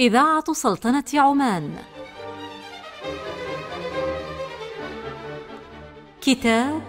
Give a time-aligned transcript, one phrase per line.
[0.00, 1.70] إذاعة سلطنة عمان.
[6.20, 6.82] كتاب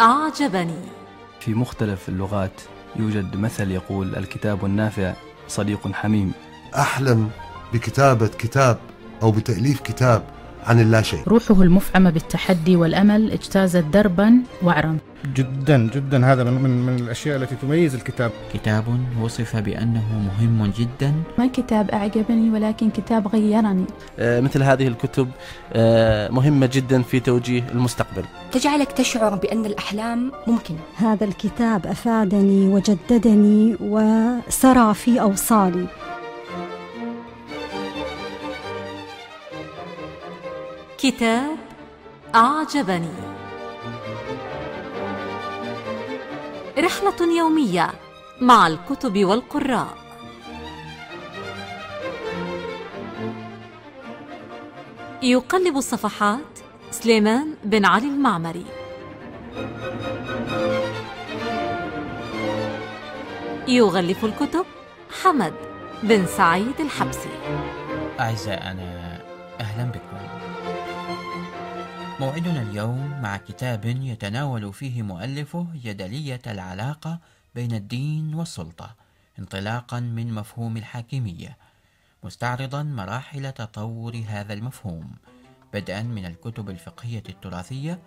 [0.00, 0.82] أعجبني.
[1.40, 2.60] في مختلف اللغات
[2.96, 5.14] يوجد مثل يقول الكتاب النافع
[5.48, 6.32] صديق حميم.
[6.74, 7.30] أحلم
[7.72, 8.78] بكتابة كتاب
[9.22, 10.22] أو بتأليف كتاب
[10.66, 14.98] عن اللاشيء روحه المفعمة بالتحدي والأمل اجتازت دربا وعرا.
[15.26, 16.32] جدا جدا.
[16.32, 18.30] هذا من, من, من الأشياء التي تميز الكتاب.
[18.54, 18.84] كتاب
[19.20, 21.14] وصف بأنه مهم جدا.
[21.38, 23.84] ما كتاب أعجبني ولكن كتاب غيرني.
[24.18, 25.28] آه، مثل هذه الكتب
[25.72, 28.24] آه، مهمة جدا في توجيه المستقبل.
[28.52, 30.78] تجعلك تشعر بأن الأحلام ممكنة.
[30.96, 35.86] هذا الكتاب أفادني وجددني وسرى في أوصالي.
[40.98, 41.56] كتاب
[42.34, 43.31] أعجبني.
[46.78, 47.90] رحلة يومية
[48.40, 49.96] مع الكتب والقراء.
[55.22, 56.58] يقلب الصفحات
[56.90, 58.64] سليمان بن علي المعمري.
[63.68, 64.66] يغلف الكتب
[65.22, 65.54] حمد
[66.02, 67.38] بن سعيد الحبسي.
[68.20, 69.20] أعزائنا
[69.60, 70.41] أهلا بكم.
[72.22, 77.18] موعدنا اليوم مع كتاب يتناول فيه مؤلفه جدلية العلاقة
[77.54, 78.94] بين الدين والسلطة
[79.38, 81.56] انطلاقا من مفهوم الحاكمية
[82.24, 85.12] مستعرضا مراحل تطور هذا المفهوم
[85.74, 87.98] بدءا من الكتب الفقهية التراثية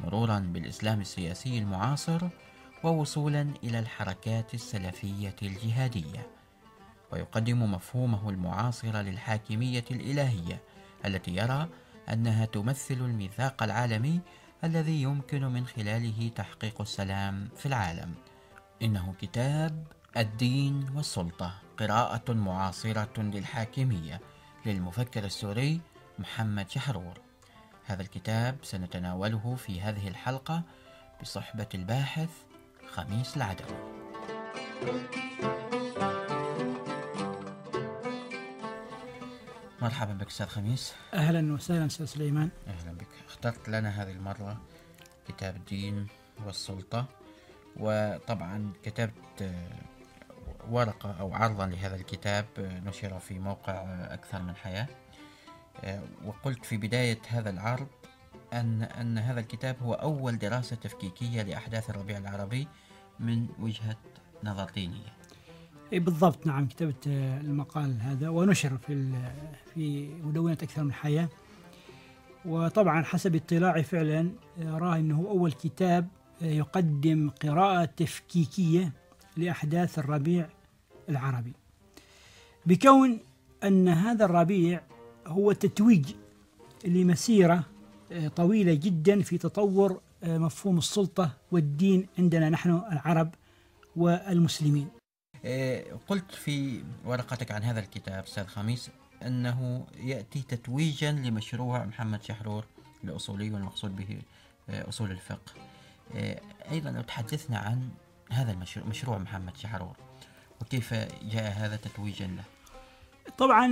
[0.00, 2.28] مرورا بالإسلام السياسي المعاصر
[2.82, 6.26] ووصولا إلى الحركات السلفية الجهادية.
[7.12, 10.60] ويقدم مفهومه المعاصر للحاكمية الإلهية
[11.04, 11.68] التي يرى
[12.12, 14.20] أنها تمثل الميثاق العالمي
[14.64, 18.14] الذي يمكن من خلاله تحقيق السلام في العالم.
[18.82, 24.20] إنه كتاب الدين والسلطة قراءة معاصرة للحاكمية
[24.66, 25.80] للمفكر السوري
[26.18, 27.20] محمد شحرور.
[27.84, 30.62] هذا الكتاب سنتناوله في هذه الحلقة
[31.22, 32.30] بصحبة الباحث
[32.92, 33.94] خميس العدوي.
[39.84, 40.94] مرحبا بك أستاذ خميس.
[41.14, 42.50] أهلا وسهلا أستاذ سليمان.
[42.66, 43.08] أهلا بك.
[43.26, 44.60] اخترت لنا هذه المرة
[45.28, 46.06] كتاب الدين
[46.46, 47.06] والسلطة
[47.76, 49.54] وطبعا كتبت
[50.70, 53.72] ورقة أو عرضا لهذا الكتاب نشر في موقع
[54.14, 54.86] أكثر من حياة.
[56.24, 57.88] وقلت في بداية هذا العرض
[58.52, 62.68] أن أن هذا الكتاب هو أول دراسة تفكيكية لأحداث الربيع العربي
[63.20, 63.96] من وجهة
[64.44, 65.12] نظر دينية.
[65.92, 66.46] إي بالضبط.
[66.46, 69.12] نعم كتبت المقال هذا ونشر في
[69.74, 71.28] في مدونة أكثر من حياة.
[72.44, 74.30] وطبعا حسب اطلاعي فعلا
[74.62, 76.08] أراه أنه أول كتاب
[76.40, 78.92] يقدم قراءة تفكيكية
[79.36, 80.48] لأحداث الربيع
[81.08, 81.52] العربي.
[82.66, 83.18] بكون
[83.64, 84.82] أن هذا الربيع
[85.26, 86.06] هو تتويج
[86.84, 87.64] لمسيرة
[88.36, 93.34] طويلة جدا في تطور مفهوم السلطة والدين عندنا نحن العرب
[93.96, 94.88] والمسلمين.
[96.08, 98.90] قلت في ورقتك عن هذا الكتاب أستاذ خميس
[99.26, 102.64] أنه يأتي تتويجا لمشروع محمد شحرور
[103.04, 104.18] الاصولي والمقصود به
[104.68, 105.52] أصول الفقه.
[106.70, 107.88] أيضا لو تحدثنا عن
[108.30, 109.96] هذا المشروع مشروع محمد شحرور
[110.60, 112.44] وكيف جاء هذا تتويجا له.
[113.38, 113.64] طبعا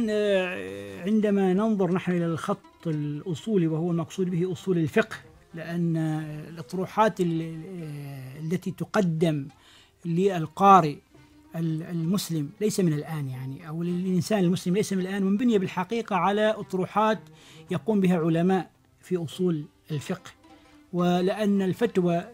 [1.07, 5.17] عندما ننظر نحن إلى الخط الأصولي وهو المقصود به أصول الفقه
[5.55, 5.97] لأن
[6.49, 9.49] الأطروحات التي تقدم
[10.05, 10.97] للقارئ
[11.57, 17.19] المسلم ليس من الآن يعني أو الإنسان المسلم ليس من الآن منبنية بالحقيقة على أطروحات
[17.71, 18.71] يقوم بها علماء
[19.01, 20.31] في أصول الفقه.
[20.93, 22.25] ولأن الفتوى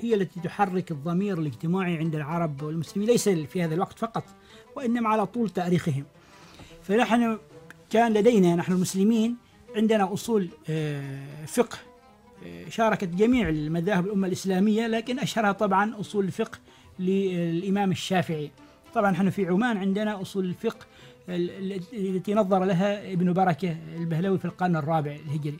[0.00, 4.24] هي التي تحرك الضمير الاجتماعي عند العرب والمسلمين ليس في هذا الوقت فقط
[4.76, 6.04] وإنما على طول تاريخهم.
[6.82, 7.38] فنحن
[7.90, 9.36] كان لدينا نحن المسلمين
[9.76, 10.48] عندنا أصول
[11.46, 11.78] فقه
[12.68, 16.58] شاركت جميع المذاهب الأمة الإسلامية لكن أشهرها طبعا أصول الفقه
[16.98, 18.50] للإمام الشافعي.
[18.94, 20.86] طبعا نحن في عمان عندنا أصول الفقه
[21.28, 25.58] التي نظر لها ابن بركة البهلوي في القرن الرابع الهجري.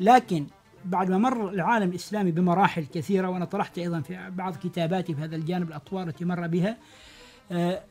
[0.00, 0.46] لكن
[0.84, 5.36] بعد ما مر العالم الإسلامي بمراحل كثيرة وأنا طرحت أيضا في بعض كتاباتي في هذا
[5.36, 6.76] الجانب الأطوار التي مر بها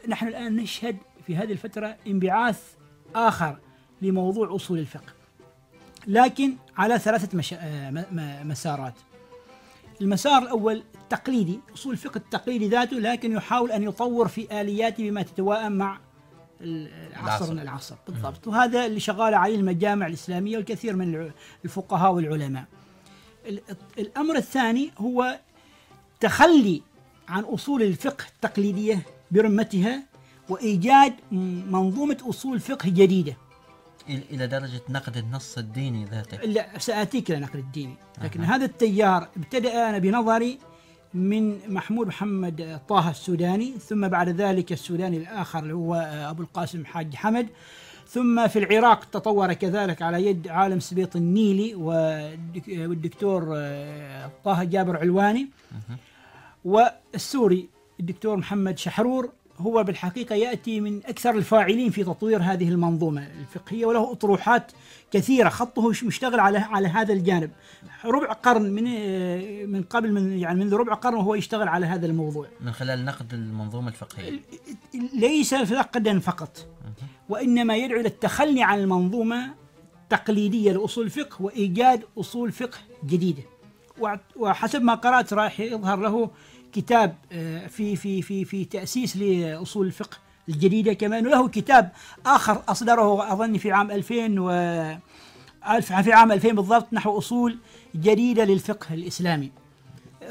[0.08, 0.98] نحن الآن نشهد
[1.28, 2.62] في هذه الفترة انبعاث
[3.16, 3.58] آخر
[4.02, 5.14] لموضوع أصول الفقه.
[6.08, 7.56] لكن على ثلاثة مش...
[8.44, 8.94] مسارات.
[10.02, 15.72] المسار الأول التقليدي أصول الفقه التقليدي ذاته لكن يحاول أن يطور في آلياته بما تتوائم
[15.72, 16.00] مع
[16.62, 17.96] العصر من العصر.
[18.08, 18.48] بالضبط.
[18.48, 21.32] وهذا اللي شغال عليه المجامع الإسلامية والكثير من
[21.66, 22.66] الفقهاء والعلماء.
[23.98, 25.40] الأمر الثاني هو
[26.20, 26.82] تخلي
[27.28, 30.04] عن أصول الفقه التقليدية برمتها
[30.50, 31.14] وإيجاد
[31.72, 33.38] منظومة أصول فقه جديدة.
[34.10, 37.96] إلى إلى درجة نقد النص الديني ذاته لا سآتيك إلى نقد الديني.
[38.24, 38.56] لكن أها.
[38.56, 40.60] هذا التيار ابتدأ أنا بنظري
[41.14, 45.96] من محمود محمد طه السوداني ثم بعد ذلك السوداني الآخر اللي هو
[46.30, 47.48] أبو القاسم حاج حمد.
[48.08, 54.98] ثم في العراق تطور كذلك على يد عالم سبيط النيلي والدك- والدكتور آه، طه جابر
[54.98, 55.48] علواني.
[56.66, 57.70] والسوري
[58.00, 64.12] الدكتور محمد شحرور هو بالحقيقة يأتي من أكثر الفاعلين في تطوير هذه المنظومة الفقهية وله
[64.12, 64.72] أطروحات
[65.12, 67.52] كثيرة خطه مشتغل على على هذا الجانب.
[68.06, 72.06] ربع قرن من آه، من قبل من يعني منذ ربع قرن وهو يشتغل على هذا
[72.06, 72.48] الموضوع.
[72.62, 74.40] من خلال نقد المنظومة الفقهية.
[75.14, 76.68] ليس فقدا فقط.
[77.30, 79.54] وإنما يدعو إلى التخلي عن المنظومة
[80.04, 83.44] التقليدية لأصول الفقه وإيجاد أصول فقه جديدة.
[84.00, 86.30] وع- وحسب ما قرأت راح يظهر له
[86.74, 90.18] كتاب آه، في في في في تأسيس لأصول الفقه
[90.50, 91.92] الجديدة كما أنه له كتاب
[92.26, 94.50] آخر أصدره أظن في عام 2000 و
[95.82, 97.58] في عام 2000 بالضبط نحو أصول
[97.96, 99.52] جديدة للفقه الإسلامي.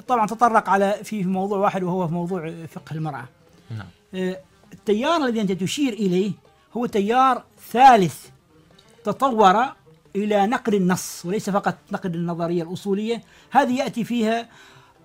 [0.08, 3.24] طبعا تطرق على في موضوع واحد وهو في موضوع فقه المرأة.
[3.70, 3.86] نعم.
[4.14, 4.40] آه،
[4.72, 6.32] التيار الذي أنت تشير إليه
[6.76, 8.26] هو تيار ثالث
[9.04, 9.64] تطور
[10.16, 14.48] إلى نقد النص وليس فقط نقد النظرية الأصولية هذه يأتي فيها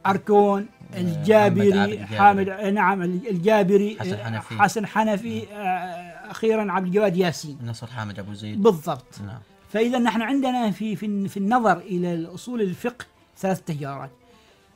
[0.06, 0.66] أركون
[0.98, 4.56] الجابري حامد نعم الجابري حسن آه، حنفي.
[4.56, 7.58] حسن حنفي آه، أخيرا عبد الجواد ياسين.
[7.66, 8.64] نصر حامد أبو زيد.
[8.64, 9.20] بالضبط.
[9.26, 9.40] نعم.
[9.70, 13.06] فإذا نحن عندنا في في في النظر إلى أصول الفقه
[13.38, 14.12] ثلاث تيارات.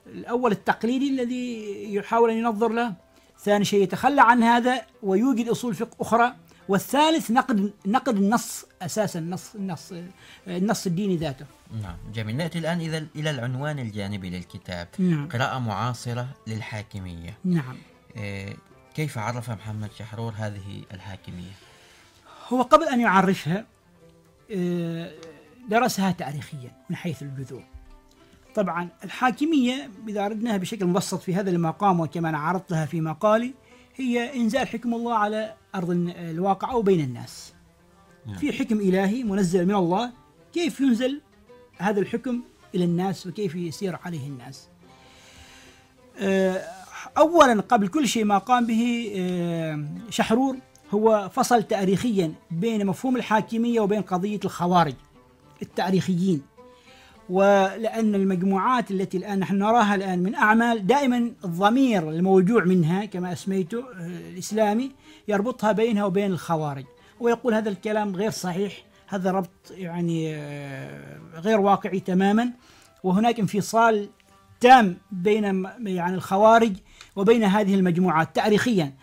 [0.08, 2.94] الأول التقليدي الذي يحاول أن ينظر له،
[3.44, 6.34] ثاني شيء يتخلى عن هذا ويوجد أصول فقه أخرى،
[6.70, 9.94] والثالث نقد نقد النص أساسا النص النص
[10.48, 11.46] النص الديني ذاته.
[11.82, 15.30] نعم جميل نأتي الآن إذا إلى العنوان الجانبي للكتاب نعم.
[15.30, 17.78] قراءة معاصرة للحاكمية نعم.
[18.16, 18.56] إيه،
[18.96, 21.52] كيف عرف محمد شحرور هذه الحاكمية؟
[22.48, 23.66] هو قبل أن يعرفها
[24.56, 25.12] آه،
[25.70, 27.64] درسها تاريخيا من حيث الجذور.
[28.56, 33.54] طبعا الحاكمية إذا أردناها بشكل مبسط في هذا المقام وكما أنا عرضتها في مقالي
[33.96, 37.54] هي إنزال حكم الله على أرض الواقع أو بين الناس.
[38.40, 40.12] في حكم إلهي منزل من الله
[40.54, 41.22] كيف ينزل
[41.78, 42.42] هذا الحكم
[42.76, 44.68] إلى الناس وكيف يسير عليه الناس.
[46.18, 46.62] آه،
[47.18, 50.56] أولا قبل كل شيء ما قام به آه، شحرور
[50.92, 54.94] هو فصل تاريخيا بين مفهوم الحاكمية وبين قضية الخوارج
[55.62, 56.42] التاريخيين.
[57.30, 63.80] ولأن المجموعات التي الآن نحن نراها الآن من أعمال دائما الضمير الموجوع منها كما أسميته
[63.80, 64.92] آه، الإسلامي
[65.30, 66.86] يربطها بينها وبين الخوارج.
[67.20, 68.74] ويقول هذا الكلام غير صحيح
[69.08, 72.52] هذا ربط يعني آه، غير واقعي تماما.
[73.04, 74.10] وهناك انفصال
[74.60, 75.44] تام بين
[75.84, 76.74] يعني الخوارج
[77.16, 78.36] وبين هذه المجموعات.
[78.36, 78.94] تاريخيا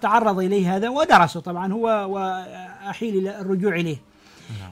[0.00, 3.96] تعرض إليه هذا ودرسه طبعا هو وأحيل إلى الرجوع إليه.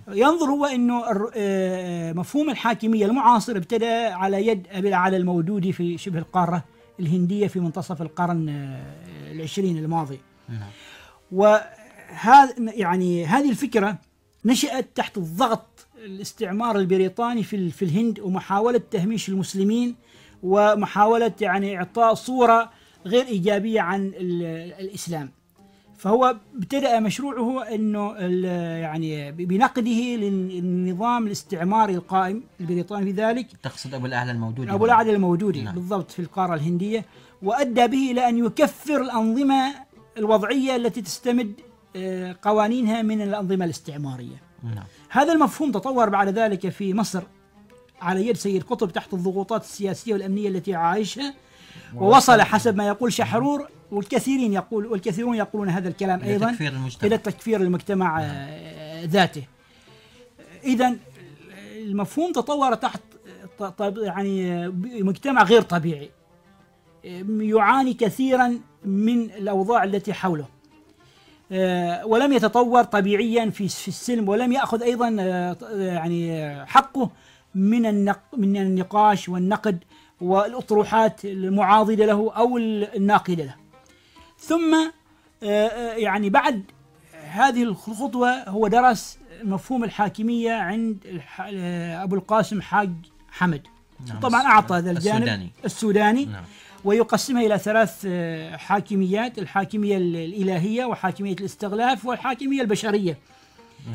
[0.08, 1.02] ينظر هو إنه
[1.36, 6.64] آه، مفهوم الحاكمية المعاصر ابتدى على يد أبي الاعلى المودودي في شبه القارة
[7.00, 10.20] الهندية في منتصف القرن آه، العشرين الماضي.
[11.32, 13.98] وهذا يعني هذه الفكرة
[14.44, 19.94] نشأت تحت الضغط الاستعمار البريطاني في في الهند ومحاولة تهميش المسلمين
[20.42, 22.70] ومحاولة يعني إعطاء صورة
[23.06, 25.30] غير إيجابية عن ال- الإسلام.
[25.98, 28.44] فهو ابتدأ مشروعه إنه ال-
[28.82, 35.62] يعني بنقده للنظام الاستعماري القائم البريطاني في ذلك تقصد أبو الأعلى الموجود أبو الأعلى الموجودي
[35.62, 35.74] نعم.
[35.74, 37.04] بالضبط في القارة الهندية
[37.42, 39.74] وأدى به إلى أن يكفر الأنظمة
[40.18, 41.52] الوضعية التي تستمد
[41.96, 44.42] آه، قوانينها من الأنظمة الاستعمارية.
[44.64, 47.22] نعم هذا المفهوم تطور بعد ذلك في مصر
[48.00, 51.34] على يد سيد قطب تحت الضغوطات السياسية والأمنية التي عايشها
[51.94, 57.06] ووصل حسب ما يقول شحرور والكثيرين يقول والكثيرون يقولون هذا الكلام إلى أيضا تكفير المجتمع.
[57.06, 59.42] إلى تكفير المجتمع آه، ذاته.
[60.64, 60.96] اذا
[61.76, 63.00] المفهوم تطور تحت
[63.96, 66.10] يعني آه، مجتمع غير طبيعي
[67.40, 70.46] يعاني كثيرا من الأوضاع التي حوله.
[71.52, 77.10] آه، ولم يتطور طبيعيا في في السلم ولم يأخذ أيضا آه، يعني آه، حقه
[77.54, 78.04] من
[78.36, 79.84] من النقاش والنقد
[80.20, 83.54] والأطروحات المعاضدة له أو الناقدة له.
[84.38, 84.76] ثم
[85.96, 86.62] يعني بعد
[87.22, 91.22] هذه الخطوة هو درس مفهوم الحاكمية عند
[92.02, 92.90] أبو القاسم حاج
[93.30, 93.62] حمد.
[94.08, 94.20] نعم.
[94.20, 95.50] طبعا أعطى هذا الجانب السوداني.
[95.64, 96.44] السوداني نعم
[96.84, 103.18] ويقسمها إلى ثلاث آه، حاكميات الحاكمية ال- الإلهية وحاكمية الاستغلاف والحاكمية البشرية.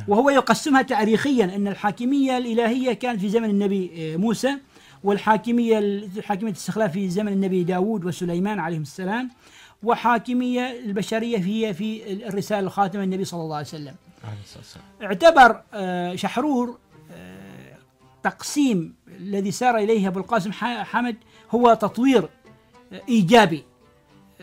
[0.07, 4.57] وهو يقسمها تاريخيا أن الحاكمية الإلهية كانت في زمن النبي آه، موسى
[5.03, 9.29] والحاكمية ال- حاكمية الاستخلاف في زمن النبي داود وسليمان عليهم السلام
[9.83, 13.95] وحاكمية البشرية هي في الرسالة الخاتمة النبي صلى الله عليه وسلم.
[15.03, 16.77] اعتبر آه، شحرور
[18.23, 20.51] تقسيم الذي سار إليه أبو القاسم
[20.83, 21.15] حمد
[21.51, 22.29] هو تطوير
[23.09, 23.63] إيجابي.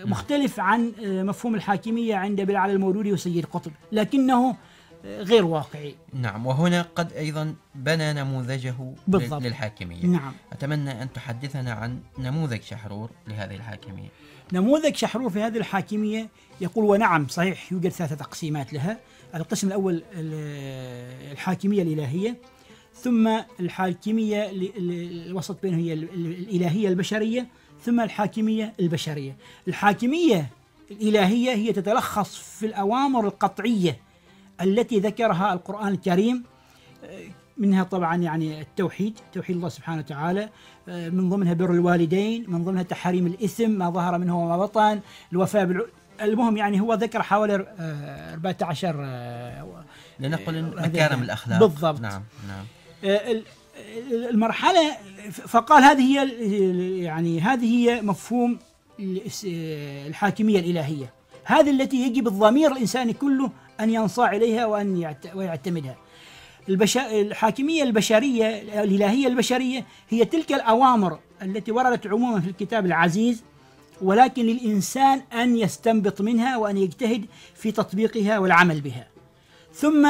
[0.05, 4.57] مختلف عن آه، مفهوم الحاكمية عند بلال المولودي وسيد قطب لكنه
[5.05, 5.95] آه، غير واقعي.
[6.13, 8.75] نعم وهنا قد أيضا بنى نموذجه
[9.09, 9.43] بالضبط.
[9.43, 10.07] للحاكمية.
[10.07, 10.33] نعم.
[10.53, 14.09] أتمنى أن تحدثنا عن نموذج شحرور لهذه الحاكمية.
[14.53, 16.29] نموذج شحرور في هذه الحاكمية
[16.61, 18.99] يقول ونعم صحيح يوجد ثلاثة تقسيمات لها.
[19.35, 22.37] القسم الأول ال- الحاكمية الإلهية
[22.95, 23.29] ثم
[23.61, 27.47] الحاكمية ال- ال- الوسط بينه هي ال- ال- الإلهية البشرية
[27.85, 29.37] ثم الحاكمية البشرية.
[29.69, 30.51] الحاكمية
[30.91, 33.99] الإلهية هي تتلخص في الأوامر القطعية
[34.61, 36.45] التي ذكرها القرآن الكريم
[37.59, 40.49] منها طبعا يعني التوحيد توحيد الله سبحانه وتعالى
[40.89, 45.01] آه، من ضمنها بر الوالدين من ضمنها تحريم الإثم ما ظهر منه وما بطن
[45.33, 45.85] الوفاء بالع...
[46.21, 49.85] المهم يعني هو ذكر حوالي آه، 14 آه،
[50.21, 51.61] لنقل مكارم الأخلاق.
[51.61, 52.01] بالضبط.
[52.01, 52.65] نعم نعم.
[53.99, 54.91] ال- ال- المرحلة
[55.31, 56.29] ف- فقال هذه هي
[57.03, 58.59] يعني هذه هي مفهوم
[60.07, 61.13] الحاكمية الإلهية.
[61.45, 65.97] هذه التي يجب الضمير الإنساني كله أن ينصاع إليها وأن يعت- ويعتمدها.
[66.69, 66.97] البش...
[66.97, 68.47] الحاكمية البشرية
[68.83, 73.43] الإلهية البشرية هي تلك الأوامر التي وردت عموما في الكتاب العزيز
[74.03, 79.07] ولكن للإنسان أن يستنبط منها وأن يجتهد في تطبيقها والعمل بها.
[79.75, 80.09] ثم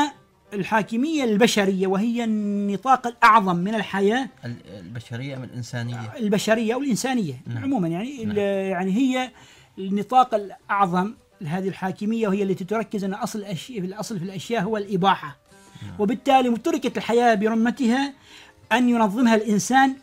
[0.52, 7.64] الحاكمية البشرية وهي النطاق الأعظم من الحياة؟ ال- البشرية من الإنسانية؟ البشرية أو الإنسانية نعم.
[7.64, 8.36] عموما يعني نعم.
[8.38, 9.30] يعني هي
[9.78, 15.36] النطاق الأعظم لهذه الحاكمية وهي التي تركز أن أصل الأشياء الأصل في الأشياء هو الإباحة.
[15.98, 18.14] وبالتالي تركت الحياة برمتها
[18.72, 19.94] أن ينظمها الإنسان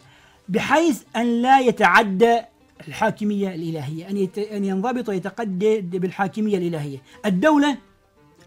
[0.49, 2.39] بحيث أن لا يتعدى
[2.87, 4.37] الحاكمية الإلهية أن يت...
[4.37, 6.97] أن ينضبط ويتقدد بالحاكمية الإلهية.
[7.25, 7.77] الدولة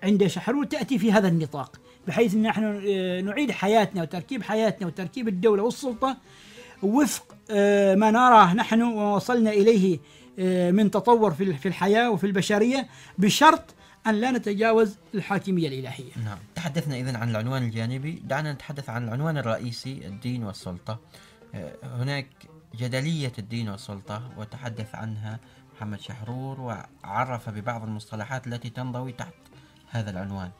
[0.02, 1.80] عند شحرور تأتي في هذا النطاق.
[2.06, 6.16] بحيث أن نحن آه، نعيد حياتنا وتركيب حياتنا وتركيب الدولة والسلطة
[6.82, 9.98] وفق آه، ما نراه نحن ووصلنا إليه
[10.38, 12.88] آه، من تطور في الحياة وفي البشرية
[13.18, 13.74] بشرط
[14.06, 16.12] أن لا نتجاوز الحاكمية الإلهية.
[16.24, 16.38] نعم.
[16.54, 18.22] تحدثنا إذن عن العنوان الجانبي.
[18.24, 20.98] دعنا نتحدث عن العنوان الرئيسي الدين والسلطة.
[21.82, 22.26] هناك
[22.76, 25.38] جدلية الدين والسلطة وتحدث عنها
[25.76, 29.34] محمد شحرور وعرف ببعض المصطلحات التي تنضوي تحت
[29.90, 30.50] هذا العنوان.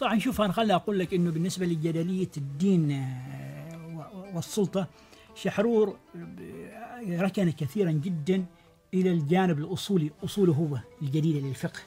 [0.00, 4.86] طبعا شوف أنا خليني أقول لك إنه بالنسبة لجدليه الدين آه، والسلطة
[5.34, 8.44] شحرور آه، ركن كثيرا جدا
[8.94, 10.10] إلى الجانب الأصولي.
[10.24, 11.80] أصوله هو الجديده للفقه.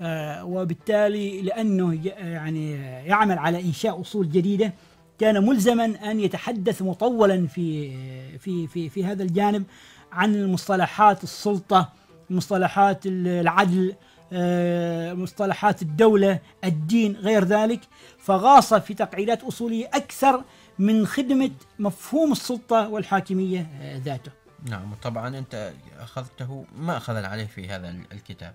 [0.00, 2.72] آه، وبالتالي لأنه يعني
[3.06, 4.72] يعمل على إنشاء أصول جديدة
[5.18, 7.90] كان ملزما أن يتحدث مطولا في
[8.38, 9.64] في في في هذا الجانب
[10.12, 11.92] عن مصطلحات السلطة
[12.30, 13.94] مصطلحات العدل
[15.14, 17.80] مصطلحات الدولة الدين غير ذلك
[18.18, 20.44] فغاص في تقعيدات أصولية أكثر
[20.78, 24.30] من خدمة مفهوم السلطة والحاكمية آه، ذاته.
[24.68, 28.52] نعم وطبعا أنت أخذته ما أخذ عليه في هذا ال- الكتاب.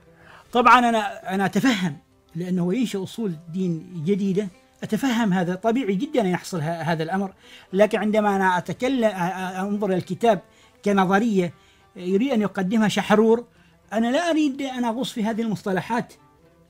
[0.51, 1.97] طبعا أنا أنا أتفهم
[2.35, 4.47] لأنه ينشئ أصول دين جديدة
[4.83, 7.33] أتفهم هذا طبيعي جدا أن يحصل هذا الأمر.
[7.73, 10.41] لكن عندما أنا أتكلم أنظر إلى الكتاب
[10.85, 11.53] كنظرية
[11.95, 13.45] يريد أن يقدمها شحرور
[13.93, 16.13] أنا لا أريد أن أغوص في هذه المصطلحات.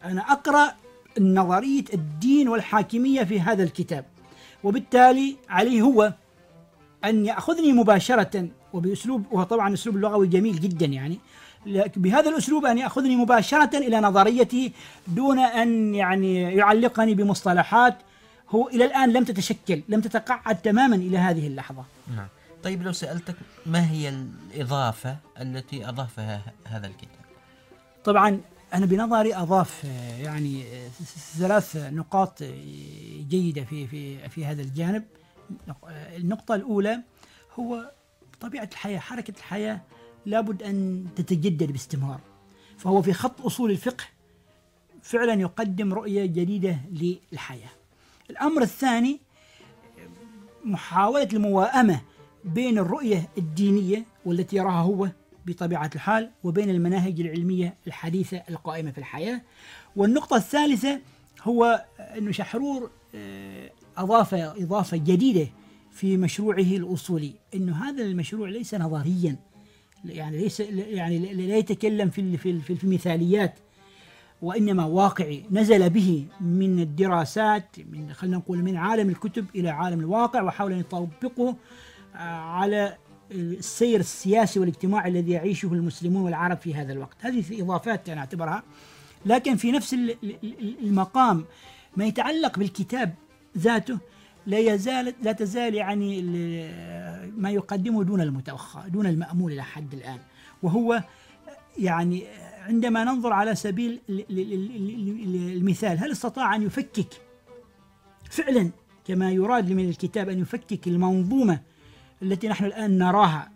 [0.03, 0.73] أنا أقرأ
[1.19, 4.05] نظرية الدين والحاكمية في هذا الكتاب.
[4.63, 6.13] وبالتالي عليه هو
[7.05, 11.19] أن يأخذني مباشرة وبأسلوب وهو طبعا أسلوب لغوي جميل جدا يعني
[11.95, 14.71] بهذا الأسلوب أن يأخذني مباشرة إلى نظريتي
[15.07, 17.97] دون أن يعني يعلقني بمصطلحات
[18.49, 21.83] هو إلى الآن لم تتشكل لم تتقعد تماما إلى هذه اللحظة.
[22.15, 22.27] نعم.
[22.63, 23.35] طيب لو سألتك
[23.65, 27.25] ما هي الإضافة التي أضافها هذا الكتاب؟
[28.03, 28.41] طبعا
[28.73, 30.89] أنا بنظري أضاف آه، يعني آه،
[31.39, 35.03] ثلاث نقاط آه، جيدة في في في هذا الجانب.
[35.67, 36.99] نق- النقطة الأولى
[37.59, 37.91] هو
[38.41, 39.81] طبيعة الحياة حركة الحياة
[40.25, 42.19] لابد أن تتجدد باستمرار.
[42.77, 44.03] فهو في خط أصول الفقه
[45.03, 47.69] فعلا يقدم رؤية جديدة للحياة.
[48.29, 49.19] الأمر الثاني
[50.65, 52.01] محاولة المواءمة
[52.47, 55.09] بين الرؤية الدينية والتي يراها هو
[55.45, 59.41] بطبيعة الحال وبين المناهج العلمية الحديثة القائمة في الحياة.
[59.95, 60.99] والنقطة الثالثة
[61.43, 61.85] هو
[62.17, 65.47] أن شحرور آه، أضاف إضافة جديدة
[65.91, 69.35] في مشروعه الأصولي أنه هذا المشروع ليس نظريا
[70.05, 73.59] يعني ليس يعني لا يتكلم في في في المثاليات
[74.41, 75.43] وإنما واقعي.
[75.51, 80.79] نزل به من الدراسات من خلينا نقول من عالم الكتب إلى عالم الواقع وحاول أن
[80.79, 81.55] يطبقه
[82.25, 82.97] على
[83.31, 87.17] السير السياسي والاجتماعي الذي يعيشه المسلمون والعرب في هذا الوقت.
[87.19, 88.63] هذه في إضافات أنا أعتبرها.
[89.25, 91.45] لكن في نفس ال- ال- المقام
[91.97, 93.13] ما يتعلق بالكتاب
[93.57, 93.99] ذاته
[94.45, 96.21] لا يزال لا تزال يعني
[97.37, 100.19] ما يقدمه دون المتوخى دون المأمول إلى حد الآن.
[100.63, 101.03] وهو
[101.79, 102.23] يعني
[102.67, 104.75] عندما ننظر على سبيل ال- ال- ال-
[105.23, 107.07] ال- المثال هل استطاع أن يفكك
[108.29, 108.69] فعلا
[109.07, 111.59] كما يراد من الكتاب أن يفكك المنظومة
[112.21, 113.51] التي نحن الآن نراها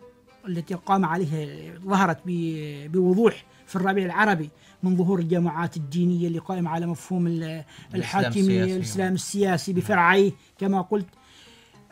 [0.47, 1.47] التي قام عليها
[1.79, 4.49] ظهرت بوضوح في الربيع العربي
[4.83, 7.63] من ظهور الجماعات الدينية اللي قائمة على مفهوم ال-
[7.95, 8.75] الحاكمية السياسي.
[8.75, 11.05] الإسلام السياسي بفرعيه كما قلت.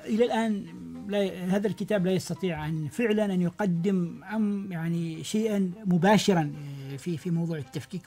[0.05, 0.65] إلى الآن
[1.07, 6.51] لا هذا الكتاب لا يستطيع أن فعلا أن يقدم أم يعني شيئا مباشرا
[6.97, 8.01] في في موضوع التفكيك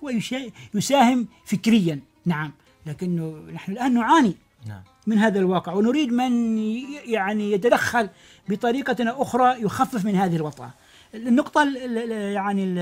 [0.75, 2.01] ويساهم فكريا.
[2.27, 2.53] نعم
[2.87, 4.35] لكنه نحن الآن نعاني
[4.67, 4.83] نعم.
[5.07, 5.73] من هذا الواقع.
[5.73, 6.59] ونريد من
[7.07, 8.09] يعني يتدخل
[8.49, 10.71] بطريقة أخرى يخفف من هذه الوطأة.
[11.15, 12.79] النقطة ال- ال- ال- يعني ال-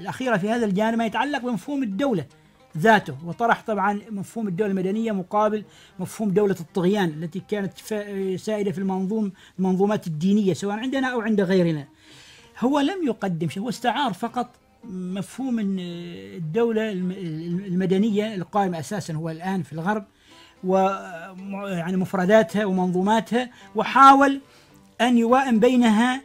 [0.00, 2.26] الأخيرة في هذا الجانب ما يتعلق بمفهوم الدولة
[2.78, 3.16] ذاته.
[3.24, 5.64] وطرح طبعا مفهوم الدولة المدنية مقابل
[5.98, 7.72] مفهوم دولة الطغيان التي كانت
[8.36, 11.84] سائدة في المنظوم المنظومات الدينية سواء عندنا أو عند غيرنا.
[12.60, 14.50] هو لم يقدم شيء هو استعار فقط
[14.90, 17.10] مفهوم الدولة الم-
[17.66, 20.04] المدنية القائمة أساسا هو الآن في الغرب
[20.66, 20.76] و
[21.68, 24.40] يعني مفرداتها ومنظوماتها وحاول
[25.00, 26.20] أن يوائم بينها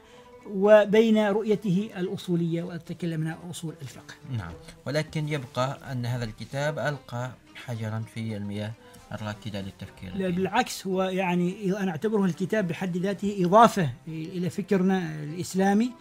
[0.51, 4.13] وبين رؤيته الأصولية وأتكلم عن أصول الفقه.
[4.37, 4.51] نعم.
[4.85, 7.31] ولكن يبقى أن هذا الكتاب ألقى
[7.65, 8.71] حجرا في المياه
[9.11, 10.15] الراكدة للتفكير.
[10.15, 15.91] لا بالعكس هو يعني أنا أعتبره الكتاب بحد ذاته إضافة إلى فكرنا الإسلامي.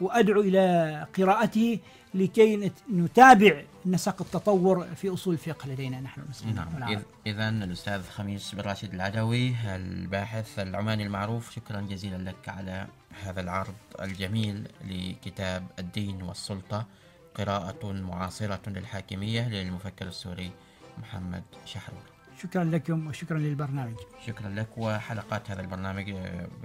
[0.00, 1.78] وأدعو إلى قراءته
[2.14, 6.54] لكي نت- نتابع نسق التطور في أصول الفقه لدينا نحن المسلمين.
[6.54, 7.02] نعم.
[7.26, 12.86] إذا الأستاذ خميس بن راشد العدوي الباحث العماني المعروف شكرا جزيلا لك على
[13.22, 16.86] هذا العرض الجميل لكتاب الدين والسلطة
[17.34, 20.50] قراءة معاصرة للحاكمية للمفكر السوري
[20.98, 22.02] محمد شحرور.
[22.42, 23.94] شكرا لكم وشكرا للبرنامج.
[24.26, 26.14] شكرا لك وحلقات هذا البرنامج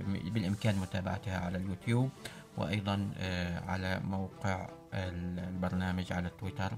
[0.08, 2.10] بالإمكان متابعتها على اليوتيوب.
[2.58, 6.72] وأيضا آه، على موقع البرنامج على تويتر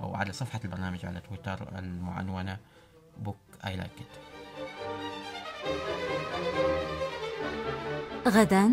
[0.00, 2.58] أو على صفحة البرنامج على تويتر المعنونة
[3.18, 3.90] Book I Like
[8.28, 8.70] غدا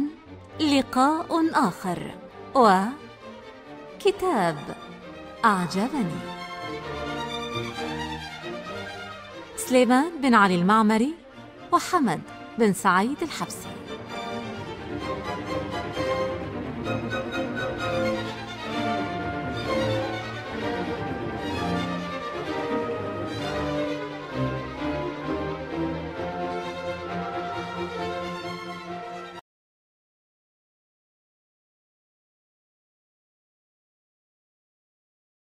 [0.60, 2.15] لقاء آخر
[2.56, 4.58] وكتاب
[5.46, 6.20] أعجبني.
[9.56, 11.13] سليمان بن علي المعمري
[11.72, 12.22] وحمد
[12.60, 13.76] بن سعيد الحبسي.